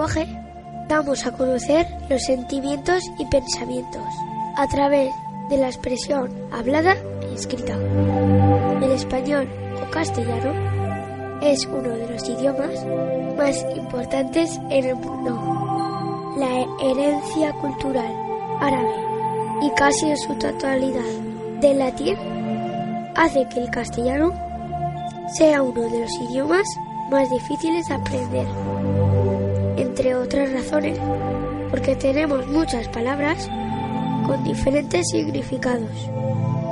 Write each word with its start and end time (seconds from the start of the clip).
lenguaje, 0.00 0.26
damos 0.88 1.26
a 1.26 1.32
conocer 1.32 1.86
los 2.08 2.22
sentimientos 2.22 3.02
y 3.18 3.26
pensamientos 3.26 4.02
a 4.56 4.66
través 4.66 5.12
de 5.50 5.58
la 5.58 5.66
expresión 5.66 6.30
hablada 6.50 6.96
e 7.20 7.34
escrita. 7.34 7.74
El 8.80 8.90
español 8.92 9.46
o 9.82 9.90
castellano 9.90 10.52
es 11.42 11.66
uno 11.66 11.90
de 11.90 12.08
los 12.08 12.26
idiomas 12.26 12.86
más 13.36 13.62
importantes 13.76 14.58
en 14.70 14.84
el 14.86 14.96
mundo. 14.96 16.34
La 16.38 16.66
herencia 16.82 17.52
cultural 17.60 18.14
árabe 18.58 18.94
y 19.60 19.70
casi 19.72 20.06
en 20.08 20.16
su 20.16 20.34
totalidad 20.36 21.12
del 21.60 21.78
latín 21.78 22.16
hace 23.16 23.46
que 23.50 23.60
el 23.60 23.70
castellano 23.70 24.32
sea 25.34 25.60
uno 25.60 25.82
de 25.82 26.00
los 26.00 26.12
idiomas 26.22 26.64
más 27.10 27.28
difíciles 27.28 27.86
de 27.86 27.94
aprender. 27.94 28.46
Entre 29.90 30.14
otras 30.14 30.52
razones, 30.52 30.96
porque 31.68 31.96
tenemos 31.96 32.46
muchas 32.46 32.86
palabras 32.86 33.50
con 34.24 34.44
diferentes 34.44 35.04
significados, 35.10 35.90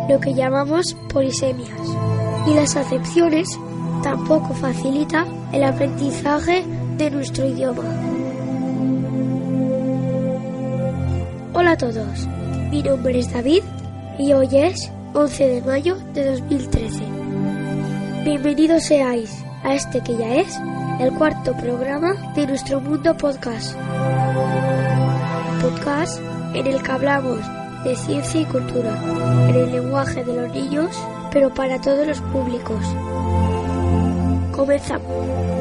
lo 0.09 0.21
que 0.21 0.35
llamamos 0.35 0.97
polisemias. 1.13 1.69
Y 2.47 2.55
las 2.55 2.77
acepciones 2.77 3.59
tampoco 4.05 4.55
facilita 4.55 5.27
el 5.53 5.65
aprendizaje 5.65 6.65
de 6.97 7.11
nuestro 7.11 7.45
idioma. 7.45 7.83
Hola 11.55 11.73
a 11.73 11.77
todos, 11.77 12.29
mi 12.71 12.85
nombre 12.85 13.19
es 13.19 13.33
David 13.33 13.65
y 14.21 14.33
hoy 14.33 14.49
es 14.53 14.93
11 15.15 15.49
de 15.49 15.63
mayo 15.63 15.97
de 16.15 16.25
2013. 16.25 17.03
Bienvenidos 18.25 18.85
seáis 18.85 19.45
a 19.65 19.75
este 19.75 20.05
que 20.05 20.17
ya 20.17 20.37
es 20.37 20.57
el 20.99 21.13
cuarto 21.13 21.57
programa 21.57 22.15
de 22.35 22.47
nuestro 22.47 22.81
Mundo 22.81 23.17
Podcast. 23.17 23.77
Podcast 25.63 26.21
en 26.55 26.67
el 26.67 26.83
que 26.83 26.91
hablamos 26.91 27.39
de 27.85 27.95
ciencia 27.95 28.41
y 28.41 28.45
cultura, 28.45 28.97
en 29.49 29.55
el 29.55 29.73
lenguaje 29.73 30.25
de 30.25 30.35
los 30.35 30.53
niños, 30.53 30.91
pero 31.31 31.55
para 31.55 31.81
todos 31.81 32.07
los 32.07 32.21
públicos. 32.21 32.85
Comenzamos. 34.53 35.58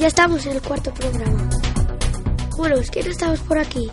Ya 0.00 0.06
estamos 0.06 0.46
en 0.46 0.52
el 0.52 0.62
cuarto 0.62 0.92
programa. 0.94 1.50
Bueno, 2.56 2.76
¿quién 2.90 3.06
estamos 3.06 3.38
por 3.40 3.58
aquí? 3.58 3.90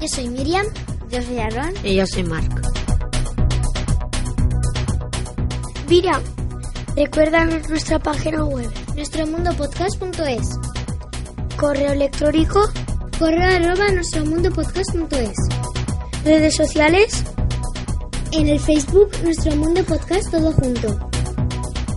Yo 0.00 0.08
soy 0.08 0.28
Miriam. 0.28 0.66
Yo 1.10 1.20
soy 1.20 1.38
Aaron. 1.38 1.74
Y 1.84 1.96
yo 1.96 2.06
soy 2.06 2.24
Marc. 2.24 2.50
Miriam, 5.86 6.22
recuérdanos 6.96 7.68
nuestra 7.68 7.98
página 7.98 8.42
web, 8.46 8.70
Nuestromundopodcast.es. 8.96 10.48
correo 11.58 11.92
electrónico, 11.92 12.70
Correo 13.18 13.54
arroba 13.56 13.92
nuestromundopodcast.es. 13.92 15.36
redes 16.24 16.56
sociales, 16.56 17.22
En 18.32 18.48
el 18.48 18.58
Facebook 18.58 19.10
Nuestro 19.22 19.54
Mundo 19.56 19.84
Podcast 19.84 20.30
todo 20.30 20.52
junto. 20.52 21.11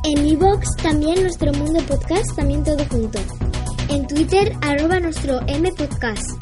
En 0.07 0.23
iVoox 0.25 0.75
también 0.83 1.23
Nuestro 1.23 1.51
Mundo 1.53 1.79
Podcast 1.87 2.35
también 2.35 2.63
todo 2.63 2.85
junto. 2.91 3.19
En 3.89 4.05
Twitter 4.05 4.55
arroba 4.61 4.99
nuestro 4.99 5.41
M 5.47 5.71
Podcast. 5.71 6.41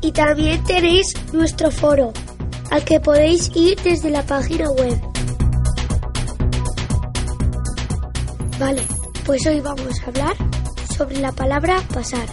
y 0.00 0.12
también 0.12 0.62
tenéis 0.64 1.06
nuestro 1.32 1.70
foro, 1.70 2.12
al 2.70 2.84
que 2.84 3.00
podéis 3.00 3.50
ir 3.54 3.78
desde 3.82 4.10
la 4.10 4.22
página 4.22 4.70
web. 4.70 5.00
Vale, 8.58 8.82
pues 9.24 9.46
hoy 9.46 9.60
vamos 9.60 10.00
a 10.02 10.06
hablar 10.06 10.36
sobre 10.96 11.18
la 11.18 11.32
palabra 11.32 11.82
pasar. 11.92 12.26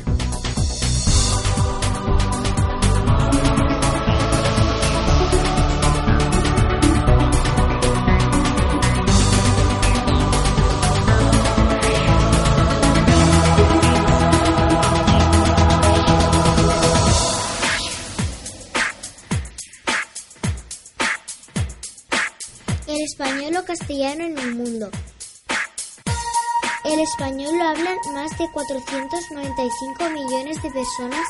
Español 23.12 23.58
o 23.58 23.66
castellano 23.66 24.24
en 24.24 24.38
el 24.38 24.56
mundo. 24.56 24.90
El 26.86 27.00
español 27.00 27.58
lo 27.58 27.66
hablan 27.66 27.98
más 28.14 28.38
de 28.38 28.50
495 28.54 30.10
millones 30.12 30.64
de 30.64 30.72
personas 30.72 31.28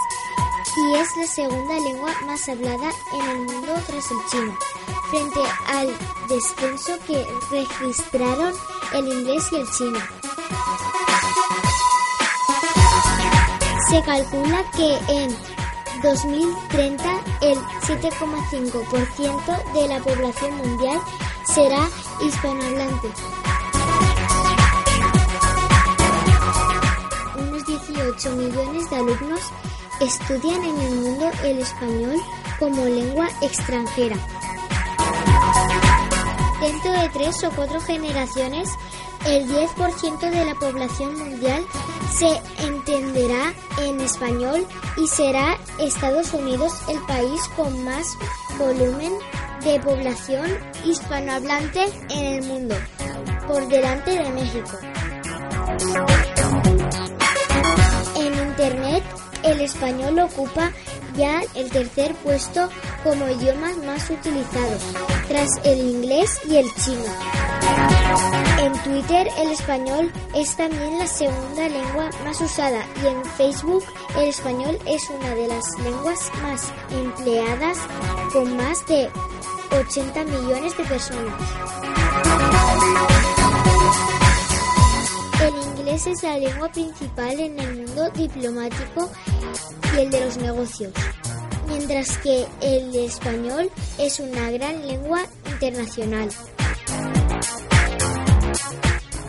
y 0.78 0.94
es 0.94 1.18
la 1.18 1.26
segunda 1.26 1.80
lengua 1.80 2.14
más 2.28 2.48
hablada 2.48 2.92
en 3.14 3.30
el 3.30 3.40
mundo 3.40 3.74
tras 3.88 4.12
el 4.12 4.18
chino, 4.30 4.56
frente 5.10 5.40
al 5.68 5.88
descenso 6.30 7.00
que 7.08 7.26
registraron 7.50 8.54
el 8.94 9.08
inglés 9.08 9.44
y 9.52 9.56
el 9.56 9.68
chino. 9.72 10.00
Se 13.90 14.04
calcula 14.04 14.64
que 14.78 15.00
en 15.10 15.36
2030 16.04 17.24
el 17.42 17.58
7,5% 17.58 19.74
de 19.74 19.88
la 19.88 20.00
población 20.00 20.58
mundial 20.58 21.02
será 21.54 21.90
hispanohablante. 22.26 23.10
Unos 27.38 27.66
18 27.66 28.32
millones 28.38 28.90
de 28.90 28.96
alumnos 28.96 29.42
estudian 30.00 30.64
en 30.64 30.80
el 30.80 30.96
mundo 30.96 31.30
el 31.44 31.60
español 31.60 32.22
como 32.58 32.86
lengua 32.86 33.28
extranjera. 33.42 34.16
Dentro 36.62 36.92
de 36.92 37.10
tres 37.10 37.44
o 37.44 37.52
cuatro 37.52 37.82
generaciones, 37.82 38.70
el 39.26 39.50
10% 39.50 40.20
de 40.20 40.46
la 40.46 40.56
población 40.56 41.18
mundial 41.18 41.66
se 42.14 42.40
entenderá 42.66 43.54
en 43.80 44.00
español 44.00 44.66
y 44.96 45.08
será 45.08 45.58
Estados 45.80 46.34
Unidos 46.34 46.74
el 46.88 47.00
país 47.02 47.42
con 47.58 47.84
más 47.84 48.18
volumen 48.58 49.12
de 49.64 49.80
población 49.80 50.50
hispanohablante 50.86 51.86
en 52.10 52.26
el 52.26 52.44
mundo, 52.44 52.76
por 53.48 53.68
delante 53.68 54.12
de 54.12 54.30
México. 54.32 54.78
En 58.16 58.34
Internet, 58.34 59.04
el 59.44 59.62
español 59.62 60.20
ocupa 60.20 60.72
ya 61.16 61.42
el 61.56 61.70
tercer 61.70 62.16
puesto 62.16 62.70
como 63.04 63.28
idiomas 63.30 63.78
más 63.78 64.10
utilizados, 64.10 64.82
tras 65.28 65.50
el 65.64 65.80
inglés 65.80 66.40
y 66.48 66.58
el 66.58 66.74
chino. 66.76 67.06
En 68.60 68.74
Twitter 68.84 69.28
el 69.38 69.52
español 69.52 70.12
es 70.36 70.56
también 70.56 71.00
la 71.00 71.08
segunda 71.08 71.68
lengua 71.70 72.10
más 72.24 72.40
usada 72.42 72.86
y 73.04 73.08
en 73.08 73.26
Facebook 73.26 73.84
el 74.18 74.30
español 74.30 74.78
es 74.86 75.10
una 75.10 75.36
de 75.36 75.48
las 75.48 75.64
lenguas 75.84 76.32
más 76.42 76.72
empleadas 76.92 77.78
con 78.34 78.56
más 78.58 78.86
de 78.88 79.10
80 79.72 80.24
millones 80.26 80.78
de 80.78 80.84
personas. 80.84 81.34
El 85.42 85.80
inglés 85.80 86.08
es 86.08 86.24
la 86.24 86.38
lengua 86.38 86.72
principal 86.72 87.40
en 87.40 87.60
el 87.60 87.78
mundo 87.78 88.10
diplomático 88.12 89.10
y 89.96 90.00
el 90.02 90.12
de 90.12 90.26
los 90.26 90.38
negocios, 90.38 90.92
mientras 91.68 92.18
que 92.18 92.46
el 92.62 92.96
español 92.96 93.72
es 93.98 94.20
una 94.20 94.52
gran 94.52 94.86
lengua 94.86 95.22
internacional. 95.52 96.30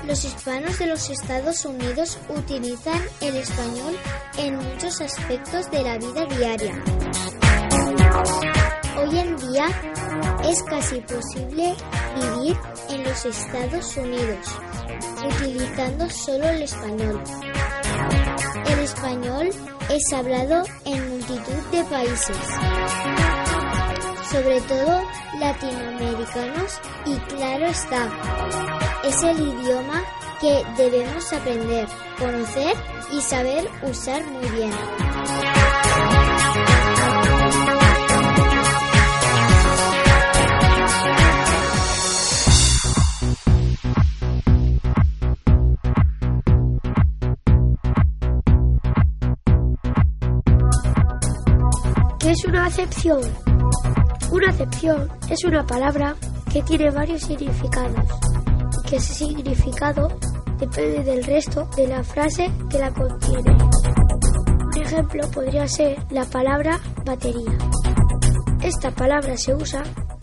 Los 0.07 0.25
hispanos 0.25 0.79
de 0.79 0.87
los 0.87 1.09
Estados 1.09 1.65
Unidos 1.65 2.19
utilizan 2.29 3.01
el 3.21 3.37
español 3.37 3.97
en 4.37 4.57
muchos 4.57 5.01
aspectos 5.01 5.71
de 5.71 5.83
la 5.83 5.97
vida 5.97 6.27
diaria. 6.27 6.83
Hoy 8.97 9.19
en 9.19 9.37
día 9.37 9.67
es 10.45 10.63
casi 10.65 11.01
posible 11.01 11.75
vivir 12.15 12.57
en 12.91 13.05
los 13.05 13.25
Estados 13.25 13.97
Unidos 13.97 14.47
utilizando 15.27 16.09
solo 16.11 16.49
el 16.49 16.63
español. 16.63 17.23
El 18.67 18.79
español 18.81 19.51
es 19.89 20.13
hablado 20.13 20.65
en 20.85 21.09
multitud 21.09 21.63
de 21.73 21.85
países, 21.85 22.37
sobre 24.31 24.61
todo 24.63 25.03
latinoamericanos 25.39 26.81
y 27.07 27.17
claro 27.35 27.67
está, 27.67 28.09
es 29.05 29.23
el 29.23 29.41
idioma 29.41 30.03
que 30.41 30.63
debemos 30.77 31.33
aprender, 31.33 31.87
conocer 32.19 32.77
y 33.13 33.21
saber 33.21 33.69
usar 33.83 34.25
muy 34.25 34.49
bien. 34.51 34.73
¿Qué 52.23 52.31
es 52.31 52.45
una 52.45 52.67
acepción? 52.67 53.21
Una 54.31 54.51
acepción 54.51 55.11
es 55.29 55.43
una 55.43 55.67
palabra 55.67 56.15
que 56.53 56.63
tiene 56.63 56.89
varios 56.93 57.23
significados 57.23 58.07
y 58.79 58.89
que 58.89 58.97
ese 58.97 59.13
significado 59.13 60.07
depende 60.57 61.03
del 61.03 61.25
resto 61.25 61.69
de 61.77 61.89
la 61.89 62.05
frase 62.05 62.49
que 62.71 62.79
la 62.79 62.93
contiene. 62.93 63.59
Un 64.73 64.81
ejemplo 64.81 65.29
podría 65.33 65.67
ser 65.67 65.99
la 66.11 66.25
palabra 66.25 66.79
batería. 67.05 67.59
Esta 68.63 68.93
palabra 68.93 69.37
se 69.37 69.57
usa 69.57 69.83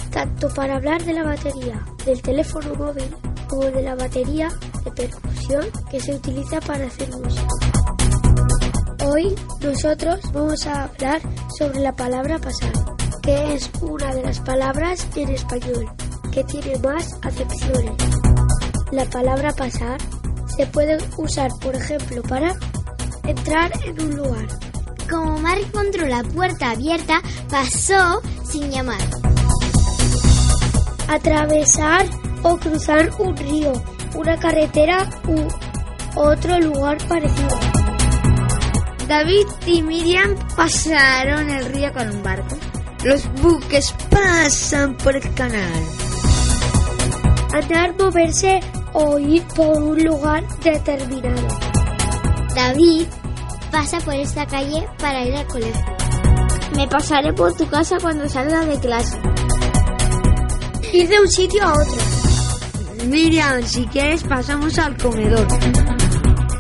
tanto 0.09 0.47
para 0.53 0.77
hablar 0.77 1.03
de 1.03 1.15
la 1.15 1.25
batería 1.25 1.83
del 2.05 2.21
teléfono 2.21 2.75
móvil 2.75 3.13
como 3.49 3.63
de 3.63 3.81
la 3.81 3.95
batería 3.95 4.47
de 4.85 4.91
percusión 4.91 5.65
que 5.91 5.99
se 5.99 6.15
utiliza 6.15 6.61
para 6.61 6.85
hacer 6.85 7.09
música. 7.09 7.47
Hoy 9.05 9.35
nosotros 9.61 10.21
vamos 10.31 10.65
a 10.65 10.83
hablar 10.85 11.19
sobre 11.59 11.81
la 11.81 11.93
palabra 11.93 12.39
pasar, 12.39 12.71
que 13.21 13.53
es 13.53 13.69
una 13.81 14.15
de 14.15 14.23
las 14.23 14.39
palabras 14.39 15.05
en 15.17 15.27
español 15.27 15.91
que 16.31 16.41
tiene 16.45 16.79
más 16.79 17.19
acepciones. 17.21 17.97
La 18.93 19.03
palabra 19.03 19.51
pasar 19.51 19.99
se 20.55 20.65
puede 20.67 20.97
usar, 21.17 21.51
por 21.61 21.75
ejemplo, 21.75 22.21
para 22.23 22.55
entrar 23.25 23.71
en 23.83 24.01
un 24.01 24.15
lugar. 24.15 24.47
Como 25.09 25.37
Mar 25.39 25.57
encontró 25.57 26.07
la 26.07 26.23
puerta 26.23 26.71
abierta, 26.71 27.21
pasó 27.49 28.21
sin 28.49 28.71
llamar. 28.71 29.01
Atravesar 31.09 32.05
o 32.41 32.55
cruzar 32.55 33.11
un 33.19 33.35
río, 33.35 33.73
una 34.15 34.37
carretera 34.37 35.09
u 35.27 35.45
otro 36.17 36.57
lugar 36.57 36.97
parecido. 37.09 37.68
David 39.09 39.47
y 39.65 39.81
Miriam 39.81 40.35
pasaron 40.55 41.49
el 41.49 41.65
río 41.73 41.91
con 41.91 42.11
un 42.11 42.21
barco. 42.21 42.55
Los 43.03 43.27
buques 43.41 43.91
pasan 44.11 44.95
por 44.97 45.15
el 45.15 45.33
canal. 45.33 45.83
Andar, 47.51 47.95
moverse 47.97 48.59
o 48.93 49.17
ir 49.17 49.41
por 49.55 49.81
un 49.81 50.03
lugar 50.03 50.43
determinado. 50.59 51.47
David 52.55 53.07
pasa 53.71 53.97
por 54.01 54.13
esta 54.13 54.45
calle 54.45 54.87
para 54.99 55.25
ir 55.25 55.35
al 55.35 55.47
colegio. 55.47 55.85
Me 56.75 56.87
pasaré 56.87 57.33
por 57.33 57.55
tu 57.55 57.67
casa 57.67 57.97
cuando 57.99 58.29
salga 58.29 58.63
de 58.63 58.79
clase. 58.79 59.19
Ir 60.93 61.09
de 61.09 61.19
un 61.19 61.27
sitio 61.27 61.63
a 61.63 61.73
otro. 61.73 63.07
Miriam, 63.07 63.63
si 63.63 63.87
quieres 63.87 64.23
pasamos 64.23 64.77
al 64.77 64.95
comedor. 64.97 65.47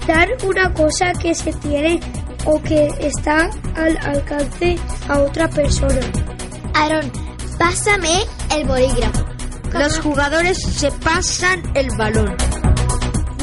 Dar 0.07 0.29
una 0.43 0.73
cosa 0.73 1.11
que 1.13 1.35
se 1.35 1.53
tiene 1.53 1.99
o 2.45 2.61
que 2.61 2.87
está 2.99 3.49
al 3.75 3.97
alcance 3.97 4.77
a 5.07 5.19
otra 5.19 5.49
persona. 5.49 5.99
Aaron, 6.73 7.11
pásame 7.57 8.25
el 8.55 8.67
bolígrafo. 8.67 9.25
Los 9.73 9.99
jugadores 9.99 10.57
se 10.61 10.91
pasan 10.91 11.61
el 11.75 11.89
balón. 11.95 12.35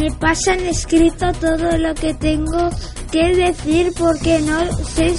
Me 0.00 0.10
pasan 0.12 0.60
escrito 0.60 1.32
todo 1.34 1.76
lo 1.78 1.94
que 1.94 2.14
tengo 2.14 2.70
que 3.12 3.34
decir 3.34 3.92
porque 3.96 4.40
no 4.40 4.60
sé 4.84 5.14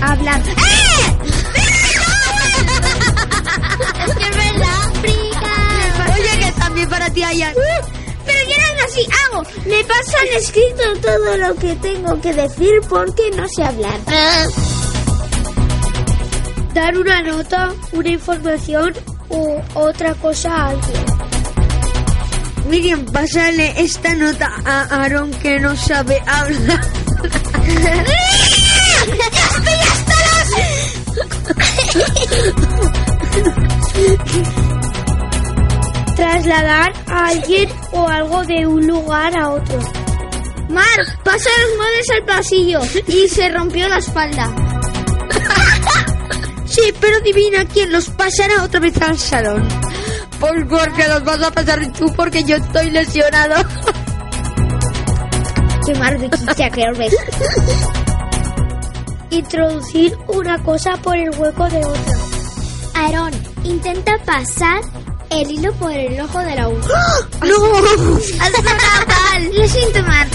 hablar. 0.00 0.40
es 4.06 4.14
que 4.14 4.24
es 4.24 4.36
verdad. 4.36 4.92
Oye, 6.14 6.38
que 6.38 6.52
también 6.52 6.88
para 6.88 7.10
ti 7.10 7.22
hay... 7.22 7.42
Así 8.92 9.06
hago. 9.24 9.42
Me 9.64 9.82
pasan 9.84 10.26
escrito 10.36 10.82
todo 11.00 11.38
lo 11.38 11.54
que 11.54 11.74
tengo 11.76 12.20
que 12.20 12.34
decir 12.34 12.74
porque 12.90 13.30
no 13.34 13.48
sé 13.48 13.64
hablar. 13.64 13.98
Dar 16.74 16.98
una 16.98 17.22
nota, 17.22 17.72
una 17.92 18.08
información 18.10 18.92
u 19.30 19.56
otra 19.72 20.12
cosa 20.16 20.54
a 20.54 20.68
alguien. 20.68 21.06
Miriam, 22.68 23.06
pásale 23.06 23.80
esta 23.80 24.14
nota 24.14 24.50
a 24.66 25.04
Aaron 25.04 25.30
que 25.30 25.58
no 25.58 25.74
sabe 25.74 26.22
hablar. 26.26 26.80
Trasladar 36.16 36.91
a 37.12 37.26
alguien 37.26 37.68
o 37.92 38.08
algo 38.08 38.42
de 38.44 38.66
un 38.66 38.86
lugar 38.86 39.36
a 39.36 39.50
otro. 39.50 39.78
Mar, 40.70 40.84
pasa 41.22 41.50
los 41.60 41.76
muebles 41.76 42.10
al 42.16 42.24
pasillo 42.24 42.80
y 43.06 43.28
se 43.28 43.48
rompió 43.50 43.88
la 43.88 43.98
espalda. 43.98 44.50
Sí, 46.64 46.90
pero 47.02 47.18
adivina 47.18 47.66
quién 47.66 47.92
los 47.92 48.08
pasará 48.08 48.62
otra 48.64 48.80
vez 48.80 48.96
al 49.02 49.18
salón. 49.18 49.68
Pues 50.40 50.64
porque 50.70 51.06
los 51.06 51.22
vas 51.22 51.42
a 51.42 51.50
pasar 51.50 51.92
tú 51.92 52.06
porque 52.16 52.44
yo 52.44 52.56
estoy 52.56 52.90
lesionado. 52.90 53.56
Qué 55.84 55.94
mar 55.96 56.18
de 56.18 56.30
que 56.30 56.92
ves. 56.96 57.14
Introducir 59.28 60.16
una 60.28 60.62
cosa 60.62 60.96
por 60.96 61.14
el 61.14 61.28
hueco 61.38 61.68
de 61.68 61.84
otra. 61.84 62.14
Aaron, 62.94 63.32
intenta 63.64 64.16
pasar 64.24 64.80
el 65.32 65.50
hilo 65.50 65.72
por 65.74 65.92
el 65.92 66.20
ojo 66.20 66.38
de 66.38 66.54
la 66.54 66.68
uva. 66.68 66.80
¡No! 67.42 68.16
Has 68.40 68.52
fatal. 68.52 69.50
Lo 69.54 69.68
siento, 69.68 70.02
Mar. 70.02 70.26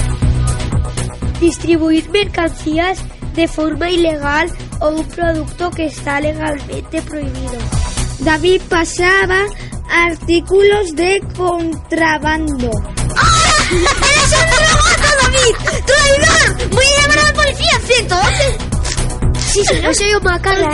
Distribuir 1.40 2.10
mercancías 2.10 3.00
de 3.36 3.48
forma 3.48 3.90
ilegal 3.90 4.52
o 4.80 4.90
un 4.90 5.06
producto 5.06 5.70
que 5.72 5.86
está 5.86 6.20
legalmente 6.20 7.02
prohibido. 7.04 7.58
David 8.20 8.62
pasaba 8.68 9.42
artículos 9.90 10.96
de 10.96 11.22
contrabando. 11.38 12.72
¡Eres 13.70 14.34
un 14.34 14.50
drogato, 14.50 15.10
David! 15.22 15.56
¡Traidor! 15.86 16.70
¡Voy 16.72 16.86
a 16.86 17.02
llamar 17.02 17.20
a 17.20 17.24
la 17.24 17.34
policía, 17.34 17.80
¿cierto? 17.86 18.16
Sí, 19.54 19.62
sí, 19.68 19.76
no 19.82 19.94
soy 19.94 20.14
un 20.14 20.24
macarra. 20.24 20.70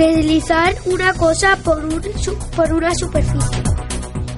Deslizar 0.00 0.74
una 0.86 1.12
cosa 1.12 1.58
por, 1.62 1.84
un, 1.84 2.00
por 2.56 2.72
una 2.72 2.90
superficie. 2.94 3.62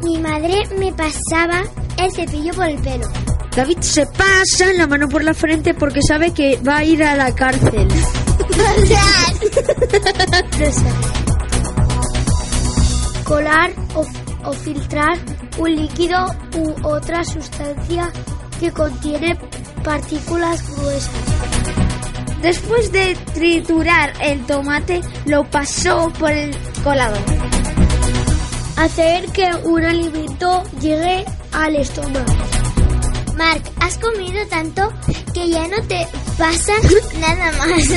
Mi 0.03 0.19
madre 0.19 0.61
me 0.77 0.93
pasaba 0.93 1.63
el 1.99 2.11
cepillo 2.11 2.53
por 2.53 2.67
el 2.67 2.81
pelo. 2.81 3.07
David 3.55 3.79
se 3.79 4.05
pasa 4.07 4.73
la 4.77 4.89
mano 4.89 5.09
por 5.09 5.23
la 5.23 5.35
frente 5.35 5.73
porque 5.73 6.03
sabe 6.03 6.35
que 6.35 6.57
va 6.57 6.79
a 6.79 6.85
ir 6.85 7.05
a 7.05 7.15
la 7.15 7.33
cárcel. 7.33 7.87
Colar 13.25 13.71
o, 13.95 14.05
o 14.45 14.53
filtrar 14.55 15.17
un 15.59 15.77
líquido 15.77 16.27
u 16.57 16.75
otra 16.89 17.25
sustancia 17.25 18.11
que 18.59 18.73
contiene 18.73 19.39
partículas 19.85 20.61
gruesas. 20.77 21.92
Después 22.43 22.91
de 22.91 23.17
triturar 23.35 24.13
el 24.21 24.45
tomate, 24.47 25.01
lo 25.27 25.45
pasó 25.45 26.13
por 26.19 26.33
el 26.33 26.53
colador. 26.83 27.23
Hacer 28.77 29.27
que 29.31 29.49
un 29.63 29.85
alimento 29.85 30.65
llegue 30.81 31.25
al 31.53 31.77
estómago. 31.77 32.35
Mark, 33.37 33.63
has 33.81 33.97
comido 33.99 34.45
tanto 34.49 34.93
que 35.33 35.51
ya 35.51 35.69
no 35.69 35.81
te 35.87 36.07
pasa 36.37 36.73
nada 37.21 37.53
más. 37.53 37.89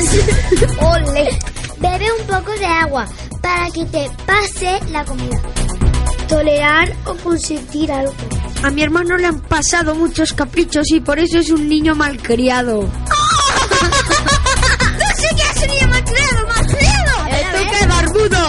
¡Ole! 0.80 1.38
Bebe 1.78 2.06
un 2.20 2.26
poco 2.26 2.52
de 2.52 2.66
agua 2.66 3.06
para 3.42 3.68
que 3.70 3.84
te 3.86 4.08
pase 4.26 4.78
la 4.92 5.04
comida. 5.04 5.40
Tolerar 6.28 6.92
o 7.04 7.14
consentir 7.16 7.90
algo. 7.90 8.14
A 8.62 8.70
mi 8.70 8.82
hermano 8.82 9.16
le 9.16 9.26
han 9.26 9.40
pasado 9.40 9.94
muchos 9.96 10.32
caprichos 10.32 10.90
y 10.90 11.00
por 11.00 11.18
eso 11.18 11.38
es 11.38 11.50
un 11.50 11.68
niño 11.68 11.94
malcriado. 11.94 12.88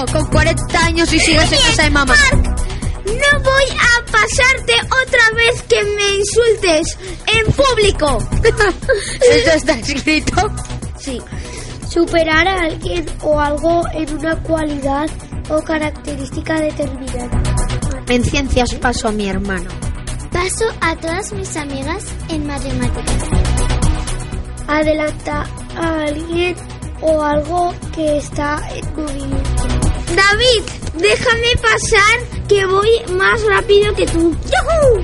Con 0.06 0.28
40 0.28 0.86
años 0.86 1.12
y 1.12 1.20
sigues 1.20 1.52
en 1.52 1.60
casa 1.60 1.84
de 1.84 1.90
mamá. 1.90 2.16
No 3.06 3.40
voy 3.44 3.64
a 3.72 4.12
pasarte 4.12 4.74
otra 4.84 5.36
vez 5.36 5.64
que 5.64 5.84
me 5.84 6.18
insultes 6.18 6.98
en 7.26 7.52
público. 7.52 8.20
¿Eso 9.32 9.52
está 9.52 9.74
escrito? 9.80 10.36
Sí. 11.00 11.20
Superar 11.90 12.48
a 12.48 12.66
alguien 12.66 13.06
o 13.24 13.40
algo 13.40 13.82
en 13.92 14.14
una 14.20 14.36
cualidad 14.44 15.10
o 15.50 15.62
característica 15.64 16.60
determinada. 16.62 17.42
En 18.08 18.24
ciencias 18.24 18.76
paso 18.76 19.08
a 19.08 19.12
mi 19.12 19.28
hermano. 19.28 19.70
Paso 20.32 20.66
a 20.80 20.96
todas 20.96 21.34
mis 21.34 21.58
amigas 21.58 22.06
en 22.30 22.46
matemáticas. 22.46 23.24
Adelanta 24.68 25.44
a 25.76 26.02
alguien 26.04 26.56
o 27.02 27.24
algo 27.24 27.74
que 27.96 28.18
está 28.18 28.62
en 28.76 28.96
movimiento. 28.96 29.47
David, 30.16 30.64
déjame 30.96 31.56
pasar 31.62 32.46
que 32.48 32.66
voy 32.66 32.90
más 33.18 33.42
rápido 33.44 33.94
que 33.96 34.06
tú. 34.08 34.32
¡Yujú! 34.32 35.04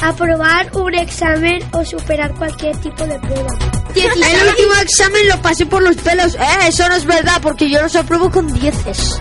Aprobar 0.00 0.70
un 0.76 0.94
examen 0.94 1.58
o 1.72 1.84
superar 1.84 2.32
cualquier 2.34 2.76
tipo 2.78 3.04
de 3.04 3.18
prueba. 3.18 3.48
El 3.94 4.48
último 4.48 4.74
examen 4.80 5.28
lo 5.28 5.42
pasé 5.42 5.66
por 5.66 5.82
los 5.82 5.96
pelos. 5.96 6.34
Eh, 6.36 6.68
eso 6.68 6.88
no 6.88 6.94
es 6.94 7.04
verdad 7.04 7.38
porque 7.42 7.68
yo 7.68 7.82
los 7.82 7.96
apruebo 7.96 8.30
con 8.30 8.46
dieces. 8.52 9.20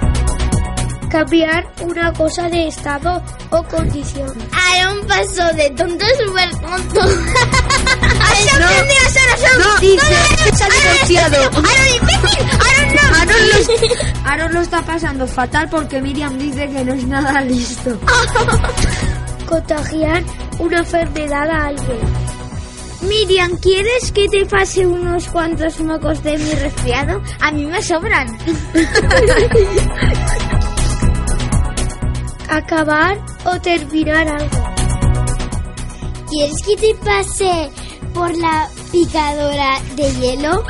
Cambiar 1.10 1.74
una 1.82 2.14
cosa 2.14 2.50
de 2.50 2.68
estado 2.68 3.24
o 3.50 3.64
condición. 3.64 4.32
Aaron 4.52 5.08
pasó 5.08 5.52
de 5.56 5.70
tonto 5.72 6.06
a 6.06 6.10
súper 6.26 6.50
tonto. 6.52 7.00
¡Así 8.22 8.50
aprendí 8.50 8.94
a 9.06 9.10
ser 9.10 9.30
así! 9.34 9.46
No, 9.58 9.72
ha 9.74 10.70
divorciado. 10.70 11.38
¡Aaron, 11.38 11.88
imbécil! 11.96 12.46
¡Aaron 12.52 12.87
no! 12.87 12.87
Aaron 14.48 14.60
lo 14.60 14.62
está 14.62 14.82
pasando 14.82 15.28
fatal 15.28 15.68
porque 15.70 16.02
Miriam 16.02 16.38
dice 16.38 16.70
que 16.70 16.86
no 16.86 16.94
es 16.94 17.06
nada 17.06 17.42
listo. 17.52 18.00
Contagiar 19.46 20.24
una 20.60 20.78
enfermedad 20.80 21.50
a 21.50 21.66
alguien. 21.68 22.00
Miriam, 23.02 23.58
¿quieres 23.58 24.14
que 24.14 24.30
te 24.30 24.46
pase 24.46 24.86
unos 24.86 25.28
cuantos 25.28 25.82
mocos 25.82 26.24
de 26.24 26.38
mi 26.38 26.52
resfriado? 26.52 27.22
A 27.42 27.52
mí 27.52 27.66
me 27.66 27.82
sobran. 27.82 28.38
Acabar 32.50 33.18
o 33.44 33.60
terminar 33.60 34.30
algo. 34.30 34.64
¿Quieres 36.30 36.62
que 36.66 36.78
te 36.78 36.96
pase 37.04 37.70
por 38.14 38.34
la 38.38 38.70
picadora 38.94 39.78
de 39.98 40.10
hielo? 40.14 40.64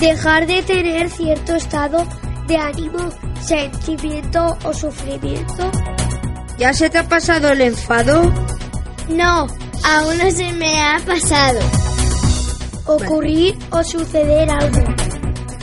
Dejar 0.00 0.46
de 0.46 0.62
tener 0.62 1.10
cierto 1.10 1.56
estado 1.56 2.06
de 2.46 2.56
ánimo, 2.56 3.10
sentimiento 3.40 4.56
o 4.62 4.72
sufrimiento. 4.72 5.70
¿Ya 6.56 6.72
se 6.72 6.88
te 6.88 6.98
ha 6.98 7.08
pasado 7.08 7.50
el 7.50 7.60
enfado? 7.60 8.22
No, 9.08 9.48
aún 9.84 10.18
no 10.18 10.30
se 10.30 10.52
me 10.52 10.80
ha 10.80 11.00
pasado. 11.04 11.58
Ocurrir 12.86 13.58
o 13.70 13.82
suceder 13.82 14.48
algo. 14.48 14.84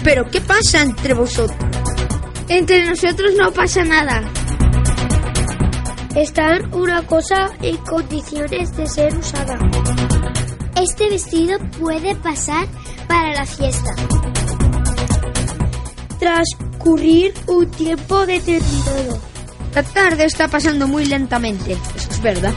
¿Pero 0.03 0.29
qué 0.29 0.41
pasa 0.41 0.81
entre 0.81 1.13
vosotros? 1.13 1.57
Entre 2.49 2.85
nosotros 2.85 3.31
no 3.37 3.51
pasa 3.51 3.85
nada. 3.85 4.21
Estar 6.13 6.75
una 6.75 7.07
cosa 7.07 7.51
en 7.61 7.77
condiciones 7.77 8.75
de 8.75 8.85
ser 8.87 9.17
usada. 9.17 9.57
Este 10.75 11.09
vestido 11.09 11.57
puede 11.79 12.15
pasar 12.15 12.67
para 13.15 13.33
la 13.33 13.45
fiesta. 13.45 13.95
Transcurrir 16.19 17.33
un 17.47 17.71
tiempo 17.71 18.25
determinado. 18.25 19.19
La 19.73 19.83
tarde 19.83 20.25
está 20.25 20.49
pasando 20.49 20.85
muy 20.85 21.05
lentamente. 21.05 21.77
Eso 21.95 22.09
es 22.11 22.21
verdad. 22.21 22.53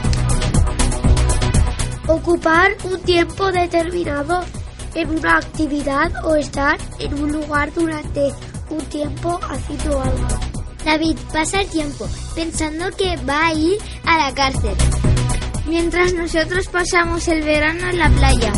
Ocupar 2.07 2.71
un 2.83 2.99
tiempo 3.03 3.51
determinado 3.53 4.43
en 4.95 5.09
una 5.09 5.37
actividad 5.37 6.11
o 6.25 6.35
estar 6.35 6.77
en 6.99 7.13
un 7.13 7.31
lugar 7.31 7.73
durante 7.73 8.33
un 8.69 8.81
tiempo 8.85 9.39
haciendo 9.49 10.01
algo. 10.01 10.27
David 10.83 11.17
pasa 11.31 11.61
el 11.61 11.69
tiempo 11.69 12.05
pensando 12.35 12.89
que 12.97 13.15
va 13.23 13.47
a 13.47 13.53
ir 13.53 13.77
a 14.05 14.17
la 14.17 14.33
cárcel. 14.33 14.75
Mientras 15.67 16.13
nosotros 16.13 16.67
pasamos 16.67 17.27
el 17.29 17.43
verano 17.43 17.89
en 17.89 17.99
la 17.99 18.09
playa. 18.09 18.51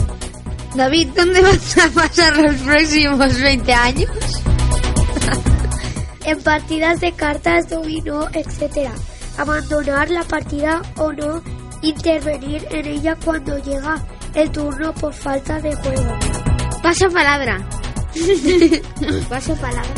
David, 0.75 1.09
¿dónde 1.15 1.41
vas 1.41 1.77
a 1.77 1.89
pasar 1.89 2.37
los 2.37 2.55
próximos 2.55 3.39
20 3.39 3.73
años? 3.73 4.09
En 6.23 6.41
partidas 6.41 7.01
de 7.01 7.11
cartas, 7.13 7.69
dominó, 7.69 8.27
etc. 8.33 8.89
Abandonar 9.37 10.09
la 10.09 10.23
partida 10.23 10.81
o 10.97 11.11
no 11.11 11.41
intervenir 11.81 12.65
en 12.71 12.85
ella 12.85 13.17
cuando 13.23 13.57
llega 13.57 13.95
el 14.33 14.51
turno 14.51 14.93
por 14.93 15.13
falta 15.13 15.59
de 15.59 15.75
juego. 15.75 16.17
Paso 16.81 17.09
palabra. 17.09 17.57
Paso 19.29 19.55
palabra. 19.55 19.93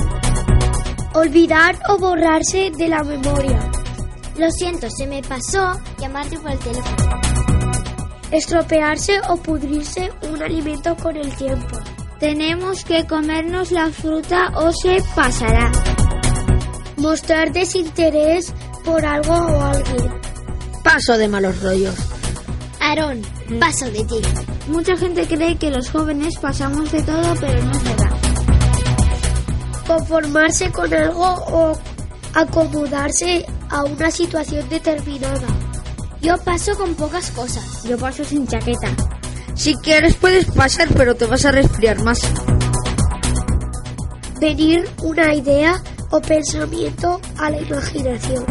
Olvidar 1.13 1.77
o 1.89 1.97
borrarse 1.97 2.71
de 2.75 2.87
la 2.87 3.03
memoria. 3.03 3.59
Lo 4.37 4.49
siento, 4.49 4.89
se 4.89 5.05
me 5.05 5.21
pasó 5.21 5.79
llamarte 5.99 6.39
por 6.39 6.51
el 6.51 6.59
teléfono. 6.59 7.32
Estropearse 8.33 9.21
o 9.29 9.37
pudrirse 9.37 10.09
un 10.23 10.41
alimento 10.41 10.95
con 10.97 11.15
el 11.15 11.31
tiempo. 11.35 11.77
Tenemos 12.19 12.83
que 12.83 13.05
comernos 13.05 13.71
la 13.71 13.91
fruta 13.91 14.51
o 14.55 14.71
se 14.71 15.03
pasará. 15.15 15.71
Mostrar 16.97 17.51
desinterés 17.51 18.51
por 18.83 19.05
algo 19.05 19.35
o 19.35 19.61
alguien. 19.61 20.11
Paso 20.83 21.15
de 21.15 21.27
malos 21.27 21.61
rollos. 21.61 21.93
Aarón, 22.79 23.21
paso 23.59 23.85
de 23.91 24.03
ti. 24.03 24.19
Mucha 24.67 24.97
gente 24.97 25.27
cree 25.27 25.55
que 25.57 25.69
los 25.69 25.91
jóvenes 25.91 26.33
pasamos 26.41 26.91
de 26.91 27.03
todo, 27.03 27.35
pero 27.39 27.63
no 27.63 27.71
es 27.71 27.83
verdad. 27.83 28.17
Conformarse 29.85 30.71
con 30.71 30.91
algo 30.91 31.35
o 31.49 31.77
acomodarse 32.33 33.45
a 33.69 33.83
una 33.83 34.09
situación 34.09 34.67
determinada. 34.69 35.72
Yo 36.23 36.37
paso 36.37 36.77
con 36.77 36.95
pocas 36.95 37.31
cosas. 37.31 37.83
Yo 37.83 37.97
paso 37.97 38.23
sin 38.23 38.47
chaqueta. 38.47 38.87
Si 39.55 39.75
quieres 39.75 40.15
puedes 40.15 40.45
pasar, 40.45 40.87
pero 40.95 41.15
te 41.15 41.25
vas 41.25 41.43
a 41.43 41.51
resfriar 41.51 42.01
más. 42.01 42.19
Venir 44.39 44.89
una 45.03 45.35
idea 45.35 45.83
o 46.11 46.21
pensamiento 46.21 47.19
a 47.37 47.49
la 47.49 47.59
imaginación. 47.59 48.45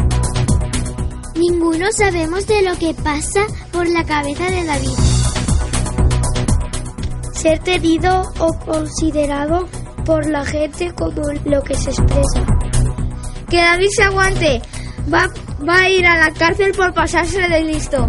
Ninguno 1.35 1.91
sabemos 1.91 2.45
de 2.45 2.61
lo 2.61 2.77
que 2.77 2.93
pasa 2.93 3.41
por 3.71 3.89
la 3.89 4.03
cabeza 4.03 4.45
de 4.51 4.63
David. 4.65 4.97
Ser 7.33 7.57
tenido 7.59 8.21
o 8.37 8.53
considerado 8.65 9.67
por 10.05 10.27
la 10.27 10.45
gente 10.45 10.93
como 10.93 11.23
lo 11.45 11.63
que 11.63 11.73
se 11.73 11.89
expresa. 11.89 12.45
Que 13.49 13.57
David 13.57 13.89
se 13.95 14.03
aguante. 14.03 14.61
Va, 15.11 15.27
va 15.67 15.81
a 15.81 15.89
ir 15.89 16.05
a 16.05 16.17
la 16.17 16.31
cárcel 16.31 16.71
por 16.73 16.93
pasarse 16.93 17.41
de 17.41 17.63
listo. 17.63 18.07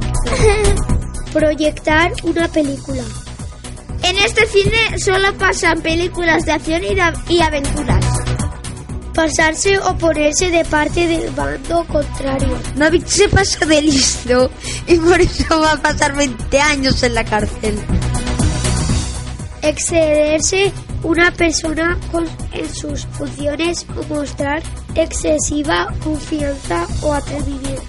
Proyectar 1.32 2.12
una 2.25 2.49
película. 2.49 3.02
En 4.02 4.18
este 4.18 4.46
cine 4.46 4.99
solo 4.99 5.37
pasan 5.38 5.80
películas 5.80 6.44
de 6.44 6.52
acción 6.52 6.82
y, 7.28 7.40
aventuras. 7.40 8.04
Pasarse 9.14 9.78
o 9.78 9.96
ponerse 9.96 10.50
de 10.50 10.64
parte 10.64 11.06
del 11.06 11.30
bando 11.30 11.84
contrario. 11.87 12.58
David 12.76 13.04
se 13.06 13.28
pasa 13.28 13.64
de 13.64 13.80
listo 13.80 14.50
y 14.87 14.96
por 14.96 15.20
eso 15.20 15.61
va 15.61 15.73
a 15.73 15.76
pasar 15.82 16.14
20 16.14 16.61
años 16.61 17.02
en 17.02 17.14
la 17.14 17.25
cárcel. 17.25 17.78
excederse 19.62 20.73
una 21.02 21.30
persona 21.30 21.99
con, 22.11 22.26
en 22.52 22.75
sus 22.75 23.06
funciones 23.06 23.87
o 23.96 24.14
mostrar 24.14 24.62
excesiva 24.94 25.88
confianza 26.02 26.86
o 27.02 27.12
atrevimiento. 27.12 27.82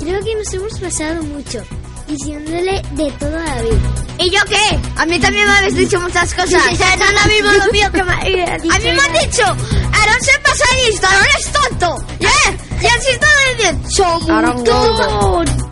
Creo 0.00 0.22
que 0.22 0.34
nos 0.36 0.54
hemos 0.54 0.78
pasado 0.78 1.22
mucho 1.24 1.62
diciéndole 2.06 2.82
de 2.92 3.10
todo 3.12 3.36
a 3.36 3.44
David. 3.44 3.78
¿Y 4.18 4.30
yo 4.30 4.40
qué? 4.48 4.78
A 4.96 5.06
mí 5.06 5.18
también 5.18 5.46
me 5.46 5.52
habéis 5.52 5.76
dicho 5.76 6.00
muchas 6.00 6.32
cosas. 6.32 6.50
no 6.64 7.04
es 7.04 7.24
lo 7.24 7.32
mismo 7.32 7.64
lo 7.64 7.72
mío 7.72 7.90
que 7.92 8.02
me 8.02 8.12
A 8.12 8.78
mí 8.78 8.84
me 8.84 9.00
han 9.00 9.12
dicho, 9.12 9.42
Aaron 9.44 10.20
se 10.20 10.38
pasa 10.40 10.64
listo, 10.86 11.06
Aaron 11.06 11.26
es 11.38 11.52
tonto. 11.52 11.96
¿Eh? 12.20 12.56
Y 12.82 12.86
así 12.86 13.10
está 13.10 13.26
diciendo, 13.56 13.88
Somos 13.90 14.64
tontos. 14.64 15.66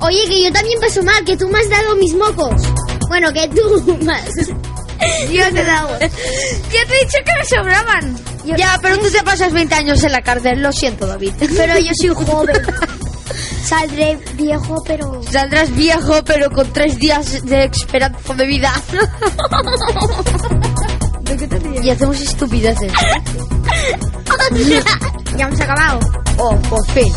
Oye, 0.00 0.28
que 0.28 0.44
yo 0.44 0.52
también 0.52 0.78
paso 0.80 1.02
mal, 1.02 1.24
que 1.24 1.36
tú 1.36 1.48
me 1.48 1.58
has 1.58 1.68
dado 1.68 1.96
mis 1.96 2.14
mocos. 2.14 2.62
Bueno, 3.08 3.32
que 3.32 3.48
tú 3.48 3.98
más. 4.04 4.24
Dios 5.28 5.48
te 5.52 5.64
da 5.64 5.88
Ya 5.98 6.86
te 6.86 6.96
he 6.96 7.04
dicho 7.04 7.18
que 7.24 7.32
me 7.34 7.44
sobraban. 7.44 8.16
Ya, 8.56 8.78
pero 8.80 8.98
tú 8.98 9.10
te 9.10 9.22
pasas 9.22 9.52
20 9.52 9.74
años 9.74 10.02
en 10.04 10.12
la 10.12 10.22
cárcel, 10.22 10.62
lo 10.62 10.72
siento, 10.72 11.06
David. 11.06 11.32
Pero 11.56 11.78
yo 11.78 11.90
soy 11.94 12.10
joven. 12.10 12.56
Saldré 13.64 14.18
viejo, 14.34 14.82
pero... 14.86 15.20
Saldrás 15.28 15.74
viejo, 15.74 16.22
pero 16.24 16.50
con 16.50 16.72
tres 16.72 16.98
días 16.98 17.44
de 17.44 17.64
esperanza 17.64 18.34
de 18.34 18.46
vida. 18.46 18.72
¿De 21.22 21.36
qué 21.36 21.46
te? 21.48 21.60
Y 21.82 21.90
hacemos 21.90 22.20
estupideces. 22.20 22.92
Ya 25.36 25.44
hemos 25.44 25.60
acabado. 25.60 26.00
Oh, 26.38 26.56
por 26.70 26.86
fin. 26.92 27.12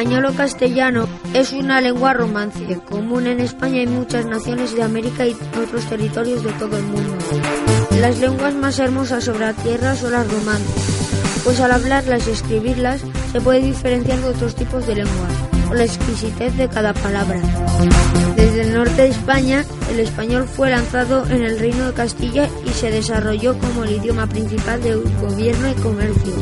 Español 0.00 0.24
o 0.24 0.32
castellano 0.32 1.06
es 1.34 1.52
una 1.52 1.78
lengua 1.82 2.14
romance, 2.14 2.80
común 2.88 3.26
en 3.26 3.38
España 3.38 3.82
y 3.82 3.86
muchas 3.86 4.24
naciones 4.24 4.74
de 4.74 4.82
América 4.82 5.26
y 5.26 5.36
otros 5.62 5.84
territorios 5.90 6.42
de 6.42 6.50
todo 6.52 6.78
el 6.78 6.84
mundo. 6.84 7.18
Las 8.00 8.18
lenguas 8.18 8.54
más 8.54 8.78
hermosas 8.78 9.24
sobre 9.24 9.40
la 9.40 9.52
tierra 9.52 9.94
son 9.94 10.12
las 10.12 10.26
romances, 10.26 11.42
pues 11.44 11.60
al 11.60 11.72
hablarlas 11.72 12.26
y 12.26 12.30
escribirlas 12.30 13.02
se 13.30 13.42
puede 13.42 13.60
diferenciar 13.60 14.18
de 14.20 14.28
otros 14.30 14.54
tipos 14.54 14.86
de 14.86 14.94
lenguas, 14.94 15.32
por 15.68 15.76
la 15.76 15.84
exquisitez 15.84 16.56
de 16.56 16.70
cada 16.70 16.94
palabra. 16.94 17.38
Desde 18.36 18.62
el 18.62 18.72
norte 18.72 19.02
de 19.02 19.08
España, 19.08 19.66
el 19.90 20.00
español 20.00 20.48
fue 20.48 20.70
lanzado 20.70 21.26
en 21.26 21.42
el 21.44 21.58
Reino 21.58 21.88
de 21.88 21.92
Castilla 21.92 22.48
y 22.64 22.70
se 22.70 22.90
desarrolló 22.90 23.58
como 23.58 23.84
el 23.84 23.96
idioma 23.96 24.26
principal 24.26 24.82
de 24.82 24.94
gobierno 24.94 25.68
y 25.68 25.74
comercio. 25.74 26.32